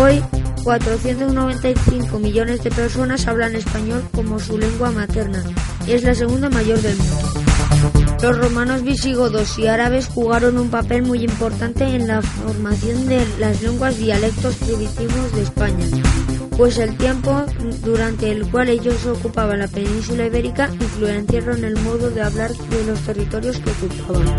Hoy, 0.00 0.20
495 0.62 2.18
millones 2.18 2.62
de 2.62 2.70
personas 2.70 3.26
hablan 3.26 3.56
español 3.56 4.04
como 4.12 4.38
su 4.38 4.56
lengua 4.58 4.90
materna 4.90 5.42
es 5.86 6.04
la 6.04 6.14
segunda 6.14 6.48
mayor 6.48 6.80
del 6.80 6.96
mundo. 6.96 7.32
Los 8.22 8.38
romanos 8.38 8.82
visigodos 8.84 9.58
y 9.58 9.66
árabes 9.66 10.06
jugaron 10.06 10.56
un 10.56 10.70
papel 10.70 11.02
muy 11.02 11.24
importante 11.24 11.84
en 11.84 12.06
la 12.06 12.22
formación 12.22 13.08
de 13.08 13.26
las 13.40 13.62
lenguas 13.62 13.96
dialectos 13.98 14.54
primitivos 14.56 15.34
de 15.34 15.42
España, 15.42 15.86
pues 16.56 16.78
el 16.78 16.96
tiempo 16.96 17.44
durante 17.82 18.30
el 18.30 18.48
cual 18.48 18.68
ellos 18.68 19.04
ocupaban 19.06 19.58
la 19.58 19.66
península 19.66 20.26
ibérica 20.26 20.70
influenciaron 20.72 21.64
el 21.64 21.76
modo 21.80 22.10
de 22.10 22.22
hablar 22.22 22.52
de 22.52 22.84
los 22.84 23.00
territorios 23.00 23.58
que 23.58 23.70
ocupaban. 23.70 24.36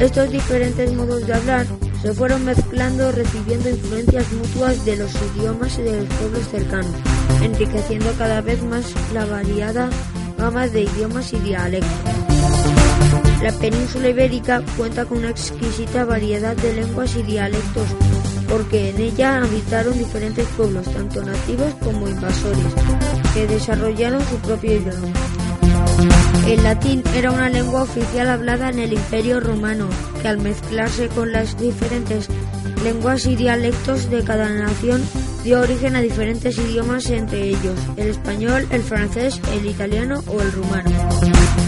Estos 0.00 0.30
diferentes 0.30 0.92
modos 0.94 1.26
de 1.26 1.34
hablar 1.34 1.66
se 2.04 2.12
fueron 2.12 2.44
mezclando 2.44 3.10
recibiendo 3.12 3.70
influencias 3.70 4.30
mutuas 4.32 4.84
de 4.84 4.96
los 4.96 5.10
idiomas 5.14 5.78
y 5.78 5.82
de 5.84 6.00
los 6.02 6.14
pueblos 6.16 6.48
cercanos, 6.50 6.92
enriqueciendo 7.42 8.12
cada 8.18 8.42
vez 8.42 8.62
más 8.62 8.92
la 9.14 9.24
variada 9.24 9.88
gama 10.36 10.68
de 10.68 10.82
idiomas 10.82 11.32
y 11.32 11.38
dialectos. 11.38 11.90
La 13.42 13.52
península 13.52 14.10
ibérica 14.10 14.62
cuenta 14.76 15.06
con 15.06 15.18
una 15.18 15.30
exquisita 15.30 16.04
variedad 16.04 16.54
de 16.54 16.74
lenguas 16.74 17.16
y 17.16 17.22
dialectos, 17.22 17.88
porque 18.50 18.90
en 18.90 19.00
ella 19.00 19.38
habitaron 19.38 19.96
diferentes 19.96 20.46
pueblos, 20.58 20.84
tanto 20.92 21.22
nativos 21.22 21.72
como 21.82 22.06
invasores, 22.06 22.74
que 23.32 23.46
desarrollaron 23.46 24.20
su 24.20 24.36
propio 24.40 24.74
idioma. 24.74 26.33
El 26.46 26.62
latín 26.62 27.02
era 27.14 27.30
una 27.30 27.48
lengua 27.48 27.82
oficial 27.82 28.28
hablada 28.28 28.68
en 28.68 28.78
el 28.78 28.92
Imperio 28.92 29.40
Romano, 29.40 29.88
que 30.20 30.28
al 30.28 30.38
mezclarse 30.38 31.08
con 31.08 31.32
las 31.32 31.58
diferentes 31.58 32.28
lenguas 32.82 33.24
y 33.24 33.34
dialectos 33.34 34.10
de 34.10 34.22
cada 34.22 34.50
nación 34.50 35.02
dio 35.42 35.60
origen 35.60 35.96
a 35.96 36.02
diferentes 36.02 36.58
idiomas, 36.58 37.08
entre 37.08 37.48
ellos 37.48 37.78
el 37.96 38.08
español, 38.08 38.66
el 38.70 38.82
francés, 38.82 39.40
el 39.54 39.64
italiano 39.64 40.22
o 40.26 40.42
el 40.42 40.52
rumano. 40.52 40.90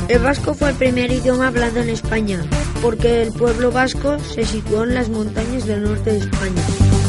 El 0.09 0.19
vasco 0.19 0.53
fue 0.53 0.71
el 0.71 0.77
primer 0.77 1.11
idioma 1.11 1.49
hablado 1.49 1.81
en 1.81 1.89
España, 1.89 2.45
porque 2.83 3.23
el 3.23 3.33
pueblo 3.33 3.73
vasco 3.73 4.19
se 4.19 4.45
situó 4.45 4.85
en 4.85 4.95
las 4.95 5.09
montañas 5.09 5.67
del 5.67 5.85
norte 5.85 6.13
de 6.13 6.19
España. 6.19 6.63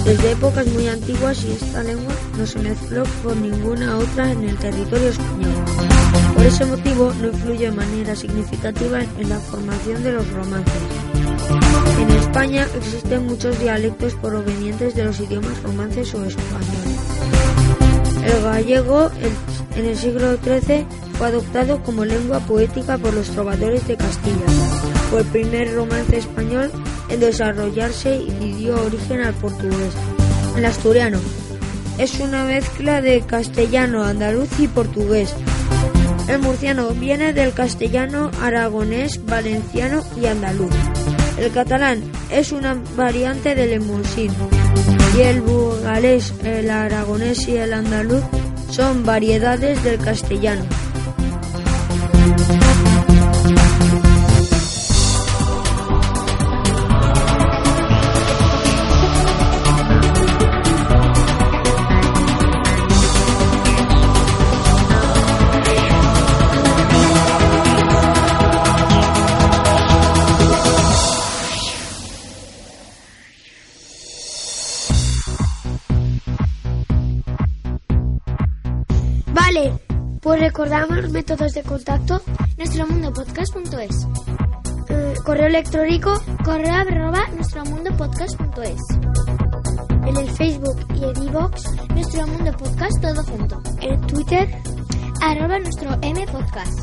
Desde 0.06 0.32
épocas 0.32 0.68
muy 0.68 0.88
antiguas 0.88 1.44
y 1.44 1.52
esta 1.52 1.84
lengua 1.84 2.14
no 2.38 2.48
se 2.48 2.60
mezcló 2.60 3.04
con 3.24 3.42
ninguna 3.42 3.98
otra 3.98 4.32
en 4.32 4.46
el 4.46 4.56
territorio 4.56 5.10
español. 5.10 5.97
Ese 6.48 6.66
motivo 6.66 7.14
no 7.20 7.28
influye 7.28 7.66
de 7.66 7.72
manera 7.72 8.16
significativa 8.16 9.02
en 9.02 9.28
la 9.28 9.38
formación 9.38 10.02
de 10.02 10.14
los 10.14 10.32
romances. 10.32 10.82
En 12.00 12.10
España 12.10 12.66
existen 12.74 13.26
muchos 13.26 13.60
dialectos 13.60 14.14
provenientes 14.16 14.96
de 14.96 15.04
los 15.04 15.20
idiomas 15.20 15.62
romances 15.62 16.16
o 16.16 16.24
españoles. 16.24 17.00
El 18.24 18.42
gallego 18.44 19.12
en 19.76 19.86
el 19.86 19.98
siglo 19.98 20.38
XIII 20.38 20.86
fue 21.18 21.28
adoptado 21.28 21.84
como 21.84 22.06
lengua 22.06 22.40
poética 22.40 22.98
por 22.98 23.14
los 23.14 23.30
trovadores 23.30 23.86
de 23.86 23.98
Castilla. 23.98 24.48
Fue 25.10 25.20
el 25.20 25.26
primer 25.26 25.76
romance 25.76 26.18
español 26.18 26.72
en 27.10 27.20
desarrollarse 27.20 28.16
y 28.16 28.54
dio 28.54 28.82
origen 28.86 29.20
al 29.20 29.34
portugués. 29.34 29.94
El 30.56 30.64
asturiano 30.64 31.20
es 31.98 32.18
una 32.22 32.46
mezcla 32.46 33.02
de 33.02 33.20
castellano, 33.20 34.06
andaluz 34.06 34.48
y 34.60 34.70
portugués. 34.70 35.36
El 36.28 36.40
murciano 36.40 36.90
viene 36.90 37.34
del 37.34 37.54
castellano, 37.54 38.32
aragonés, 38.42 39.26
valenciano 39.26 40.04
y 40.16 40.26
andaluz. 40.26 40.72
El 41.38 41.52
catalán 41.52 42.04
es 42.30 42.52
una 42.52 42.76
variante 42.96 43.56
del 43.56 43.74
emulsín. 43.74 44.32
Y 45.18 45.22
el 45.22 45.42
burgalés, 45.42 46.34
el 46.44 46.70
aragonés 46.70 47.48
y 47.48 47.58
el 47.58 47.74
andaluz 47.74 48.24
son 48.70 49.06
variedades 49.06 49.84
del 49.84 50.00
castellano. 50.00 50.66
Recordamos 80.58 80.98
los 80.98 81.12
métodos 81.12 81.54
de 81.54 81.62
contacto. 81.62 82.20
Nuestromundopodcast.es 82.58 84.08
eh, 84.90 85.14
correo 85.24 85.46
electrónico 85.46 86.20
Correo 86.44 86.74
arroba 86.74 87.28
nuestromundopodcast.es 87.36 88.82
en 90.08 90.18
el 90.18 90.30
Facebook 90.32 90.78
y 90.96 91.04
en 91.04 91.24
iVoox, 91.28 91.64
Nuestro 91.90 92.26
Mundo 92.28 92.52
Podcast 92.54 93.02
todo 93.02 93.24
junto. 93.24 93.62
en 93.82 94.02
Twitter. 94.08 94.50
Arroba 95.22 95.60
nuestro 95.60 95.96
M 96.02 96.26
Podcast. 96.28 96.80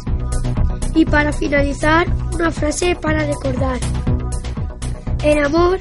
Y 0.94 1.04
para 1.06 1.32
finalizar, 1.32 2.06
una 2.34 2.52
frase 2.52 2.94
para 2.94 3.24
recordar. 3.26 3.80
El 5.24 5.44
amor 5.44 5.80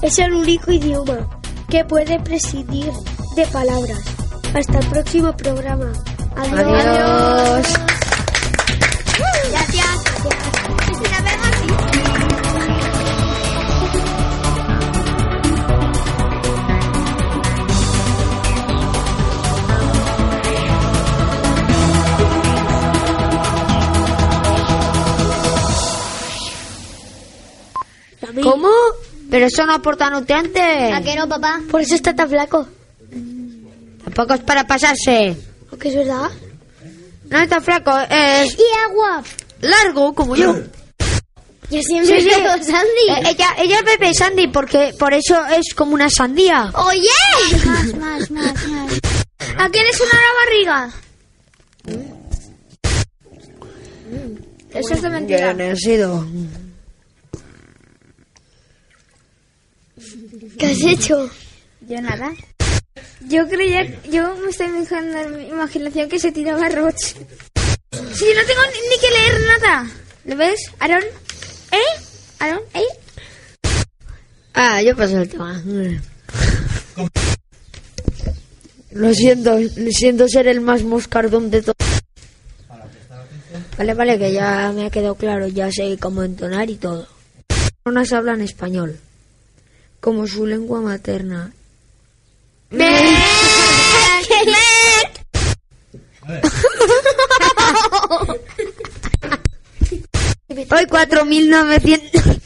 es 0.00 0.18
el 0.20 0.32
único 0.32 0.70
idioma 0.70 1.28
que 1.68 1.84
puede 1.84 2.18
prescindir 2.20 2.92
de 3.34 3.46
palabras. 3.48 4.04
Hasta 4.54 4.78
el 4.78 4.86
próximo 4.86 5.36
programa. 5.36 5.92
Adiós. 6.36 6.56
Adiós. 6.58 7.66
Gracias. 9.50 9.96
¿Cómo? 28.42 28.68
Pero 29.30 29.46
eso 29.46 29.66
no 29.66 29.74
aporta 29.74 30.10
nutrientes. 30.10 30.94
¿A 30.94 31.00
qué 31.02 31.16
no, 31.16 31.28
papá? 31.28 31.60
Por 31.70 31.80
eso 31.80 31.94
está 31.94 32.14
tan 32.14 32.28
flaco. 32.28 32.66
Tampoco 34.04 34.34
es 34.34 34.40
para 34.40 34.66
pasarse. 34.66 35.45
¿O 35.86 35.88
que 35.88 36.00
es 36.00 36.06
verdad? 36.06 36.30
No 37.30 37.38
está 37.38 37.60
flaco, 37.60 37.96
es 38.10 38.58
¿Y 38.58 38.62
agua? 38.88 39.22
largo 39.60 40.14
como 40.14 40.34
yo. 40.34 40.54
Yo 41.70 41.80
siempre 41.82 42.20
Sí, 42.20 42.30
Sandy. 42.30 43.08
Eh, 43.10 43.30
ella, 43.30 43.54
ella 43.58 43.82
bebe 43.82 44.12
Sandy 44.12 44.48
porque 44.48 44.92
por 44.98 45.14
eso 45.14 45.44
es 45.46 45.74
como 45.74 45.94
una 45.94 46.10
sandía. 46.10 46.72
¡Oye! 46.74 47.08
Más, 47.66 47.94
más, 47.94 48.30
más, 48.30 48.68
más. 48.68 48.92
¿A 49.58 49.68
quién 49.70 49.86
es 49.86 50.00
una 50.00 50.12
la 50.12 50.32
barriga? 50.44 50.90
Eso 54.74 54.94
es 54.94 55.02
de 55.02 55.10
mentira. 55.10 55.52
Bien, 55.52 55.70
he 55.72 55.76
sido. 55.76 56.26
¿Qué 60.58 60.66
has 60.66 60.80
hecho? 60.80 61.30
Yo 61.82 62.00
nada. 62.00 62.32
Yo 63.20 63.48
creía, 63.48 63.84
yo 64.04 64.36
me 64.36 64.50
estoy 64.50 64.66
imaginando 64.66 65.18
en 65.18 65.36
mi 65.36 65.48
imaginación 65.48 66.08
que 66.08 66.18
se 66.18 66.32
tiraba 66.32 66.68
Roch. 66.68 66.94
Si 66.94 68.24
no 68.34 68.44
tengo 68.46 68.62
ni, 68.72 68.88
ni 68.88 68.98
que 69.00 69.10
leer 69.10 69.40
nada. 69.60 69.90
¿Lo 70.24 70.36
ves, 70.36 70.60
Aaron? 70.78 71.02
¿Eh? 71.72 72.00
¿Aaron? 72.38 72.60
¿Eh? 72.74 72.86
Ah, 74.54 74.82
yo 74.82 74.96
paso 74.96 75.18
el 75.18 75.28
tema. 75.28 75.62
Lo 78.92 79.12
siento, 79.12 79.58
siento 79.90 80.28
ser 80.28 80.48
el 80.48 80.60
más 80.60 80.82
moscardón 80.82 81.50
de 81.50 81.62
todos. 81.62 81.76
Vale, 83.76 83.92
vale, 83.92 84.18
que 84.18 84.32
ya 84.32 84.72
me 84.74 84.86
ha 84.86 84.90
quedado 84.90 85.14
claro, 85.16 85.48
ya 85.48 85.70
sé 85.70 85.98
cómo 86.00 86.22
entonar 86.22 86.70
y 86.70 86.76
todo. 86.76 87.06
Personas 87.82 88.12
hablan 88.14 88.40
español, 88.40 88.98
como 90.00 90.26
su 90.26 90.46
lengua 90.46 90.80
materna. 90.80 91.52
Hoy 100.58 100.86
4.900... 100.86 102.40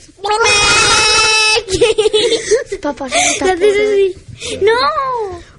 Papá, 2.82 3.06
todo. 3.38 3.54
¡No! 4.60 4.72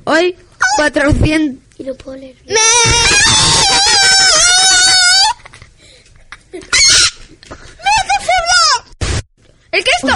Hoy 0.03 0.35
400... 0.77 1.57
Y 1.77 1.83
no 1.83 1.95
puedo 1.95 2.17
leer. 2.17 2.35
bien. 2.45 2.57
¿El 9.71 9.83
qué 9.83 9.91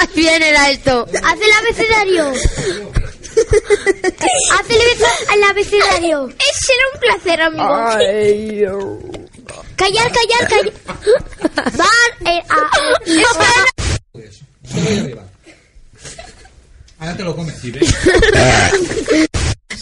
esto? 0.00 0.12
Viene 0.14 0.48
el 0.50 0.56
alto. 0.56 1.06
Haz 1.24 1.38
el 1.40 1.52
abecedario. 1.60 2.28
Haz 4.52 4.70
el, 4.70 4.80
abece- 4.80 5.34
el 5.34 5.44
abecedario. 5.44 6.28
Será 6.66 6.82
un 6.94 7.00
placer, 7.00 7.40
amigo. 7.40 7.64
Callar, 9.76 10.10
callar, 10.12 10.48
callar. 10.48 10.72
Van, 11.76 12.12
eh, 12.28 12.42
a- 12.48 12.70
Solo 14.70 14.88
ahí 14.88 14.98
arriba. 14.98 15.22
Ahora 16.98 17.16
te 17.16 17.22
lo 17.24 17.34
comes. 17.36 17.54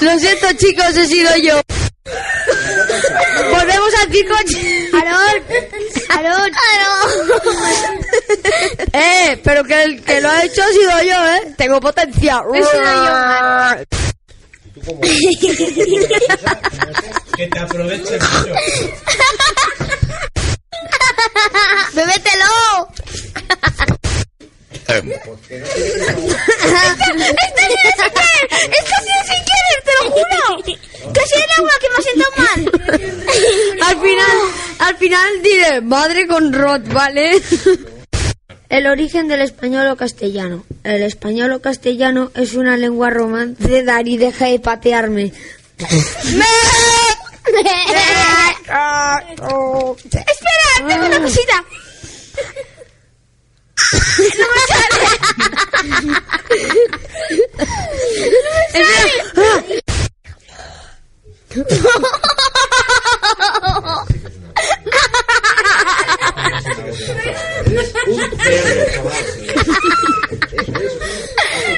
Lo 0.01 0.19
siento, 0.19 0.47
chicos, 0.57 0.97
he 0.97 1.07
sido 1.07 1.37
yo. 1.37 1.61
Volvemos 3.51 3.95
al 4.03 4.09
pico. 4.09 4.35
Aarón, 4.95 5.45
Aarón, 6.11 6.51
Eh, 8.93 9.41
pero 9.45 9.65
que 9.65 9.83
el 9.83 10.03
que 10.05 10.21
lo 10.21 10.29
ha 10.31 10.45
hecho 10.45 10.63
ha 10.63 10.69
sido 10.69 11.03
yo, 11.03 11.27
¿eh? 11.37 11.55
Tengo 11.57 11.81
potencia. 11.81 12.43
Que 17.37 17.47
te 17.47 17.59
aproveches 17.59 18.23
mucho. 18.33 18.55
¡Bébetelo! 21.95 22.89
¡Esto 24.91 25.39
ha 28.01 29.01
sido 29.01 29.21
sin 29.29 29.41
querer, 29.47 29.79
te 29.85 29.93
lo 30.03 30.11
juro! 30.11 30.43
¡Que 30.65 31.21
ha 31.21 31.27
sido 31.27 31.45
el 31.45 31.53
agua 31.57 31.73
que 31.81 31.89
me 31.89 31.97
ha 31.97 32.03
sentado 32.03 32.33
mal! 32.37 32.61
Al 33.87 33.97
final, 34.01 34.37
al 34.79 34.97
final 34.97 35.43
diré, 35.43 35.81
madre 35.81 36.27
con 36.27 36.53
rot, 36.53 36.93
¿vale? 36.93 37.41
El 38.69 38.87
origen 38.87 39.27
del 39.27 39.41
español 39.43 39.89
o 39.89 39.97
castellano. 39.97 40.65
El 40.85 41.03
español 41.03 41.53
o 41.53 41.61
castellano 41.61 42.31
es 42.37 42.55
una 42.55 42.77
lengua 42.77 43.11
romance. 43.11 43.83
Dari, 43.83 44.17
deja 44.17 44.47
de 44.47 44.61
patearme. 44.61 45.33
¡Espera! 50.07 50.89
¡Tengo 50.89 51.07
una 51.07 51.21
cosita! 51.21 51.65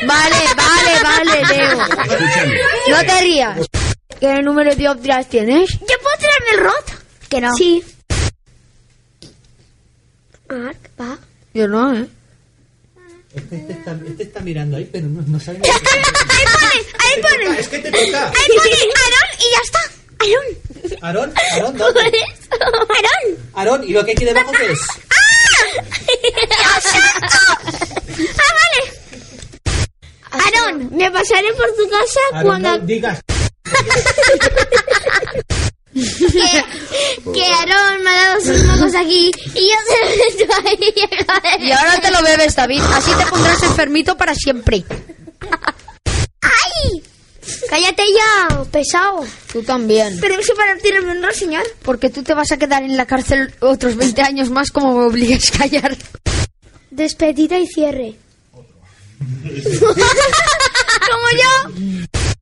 Vale, 0.07 0.37
vale, 0.57 1.03
vale, 1.03 1.45
Leo. 1.47 1.83
Escúchame. 1.83 2.61
No 2.89 3.01
te 3.07 3.21
rías. 3.21 3.59
¿Qué 4.21 4.43
número 4.43 4.71
de 4.71 4.77
dioptrías 4.77 5.29
tienes? 5.29 5.71
¿Yo 5.71 5.97
puedo 6.03 6.17
tirarme 6.19 6.51
el 6.55 6.61
rot? 6.65 7.29
Que 7.29 7.41
no. 7.41 7.55
Sí. 7.55 7.83
Marc, 10.49 10.91
va. 11.01 11.19
Yo 11.55 11.69
no, 11.69 11.95
¿eh? 11.95 12.07
Este, 13.35 13.57
este 13.57 13.73
está, 13.73 13.99
este 14.07 14.23
está 14.23 14.41
mirando 14.41 14.77
ahí, 14.77 14.89
pero 14.91 15.07
no, 15.07 15.23
no 15.23 15.41
sabe 15.41 15.59
Ahí 15.65 15.71
pone, 16.53 16.85
ahí 16.99 17.23
pone. 17.23 17.61
Es 17.61 17.69
que 17.69 17.79
te 17.79 17.91
toca. 17.91 18.29
Ahí 18.29 18.49
pone 18.57 18.71
Aarón 18.71 19.29
y 19.39 19.45
ya 19.53 19.61
está. 19.65 19.81
Aarón. 20.23 20.47
Aarón, 21.03 21.33
Aarón, 21.53 21.79
¿dónde? 21.79 22.01
Aarón. 22.51 23.39
Aarón, 23.55 23.85
¿y 23.85 23.93
lo 23.93 24.05
que 24.05 24.11
hay 24.11 24.17
aquí 24.17 24.25
debajo 24.25 24.53
qué 24.53 24.73
es? 24.73 24.81
¡Ah, 28.39 28.53
vale! 28.61 28.81
Aarón, 30.31 30.97
me 30.97 31.11
pasaré 31.11 31.53
por 31.55 31.75
tu 31.75 31.89
casa 31.89 32.21
Aarón, 32.33 32.47
cuando... 32.47 32.79
no 32.79 32.87
digas. 32.87 33.21
Que, 36.33 37.33
que 37.33 37.45
Aarón 37.45 38.03
me 38.03 38.11
ha 38.11 38.15
dado 38.15 38.41
sus 38.41 38.65
mocos 38.65 38.95
aquí 38.95 39.31
y 39.55 39.69
yo 39.69 39.77
se 39.87 40.01
lo 40.01 40.45
meto 40.47 40.69
ahí 40.69 40.95
y 41.61 41.71
ahora 41.71 42.01
te 42.01 42.11
lo 42.11 42.23
bebes, 42.23 42.57
David. 42.57 42.81
Así 42.95 43.11
te 43.13 43.27
pondrás 43.27 43.63
enfermito 43.63 44.17
para 44.17 44.35
siempre. 44.35 44.85
¡Ay! 46.41 47.03
Cállate 47.69 48.03
ya, 48.13 48.65
pesado. 48.65 49.25
Tú 49.53 49.63
también. 49.63 50.19
Permiso 50.21 50.55
para 50.55 50.77
tirarme 50.77 51.13
un 51.13 51.35
señor. 51.35 51.65
Porque 51.83 52.11
tú 52.11 52.23
te 52.23 52.35
vas 52.35 52.53
a 52.53 52.57
quedar 52.57 52.83
en 52.83 52.97
la 52.97 53.07
cárcel 53.07 53.55
otros 53.61 53.97
20 53.97 54.23
años 54.23 54.51
más 54.51 54.71
como 54.71 54.93
me 54.99 55.05
obligues 55.05 55.55
a 55.55 55.59
callar. 55.59 55.97
Despedida 56.91 57.59
y 57.59 57.67
cierre. 57.67 58.17
Como 61.11 61.29
yo. 61.33 62.22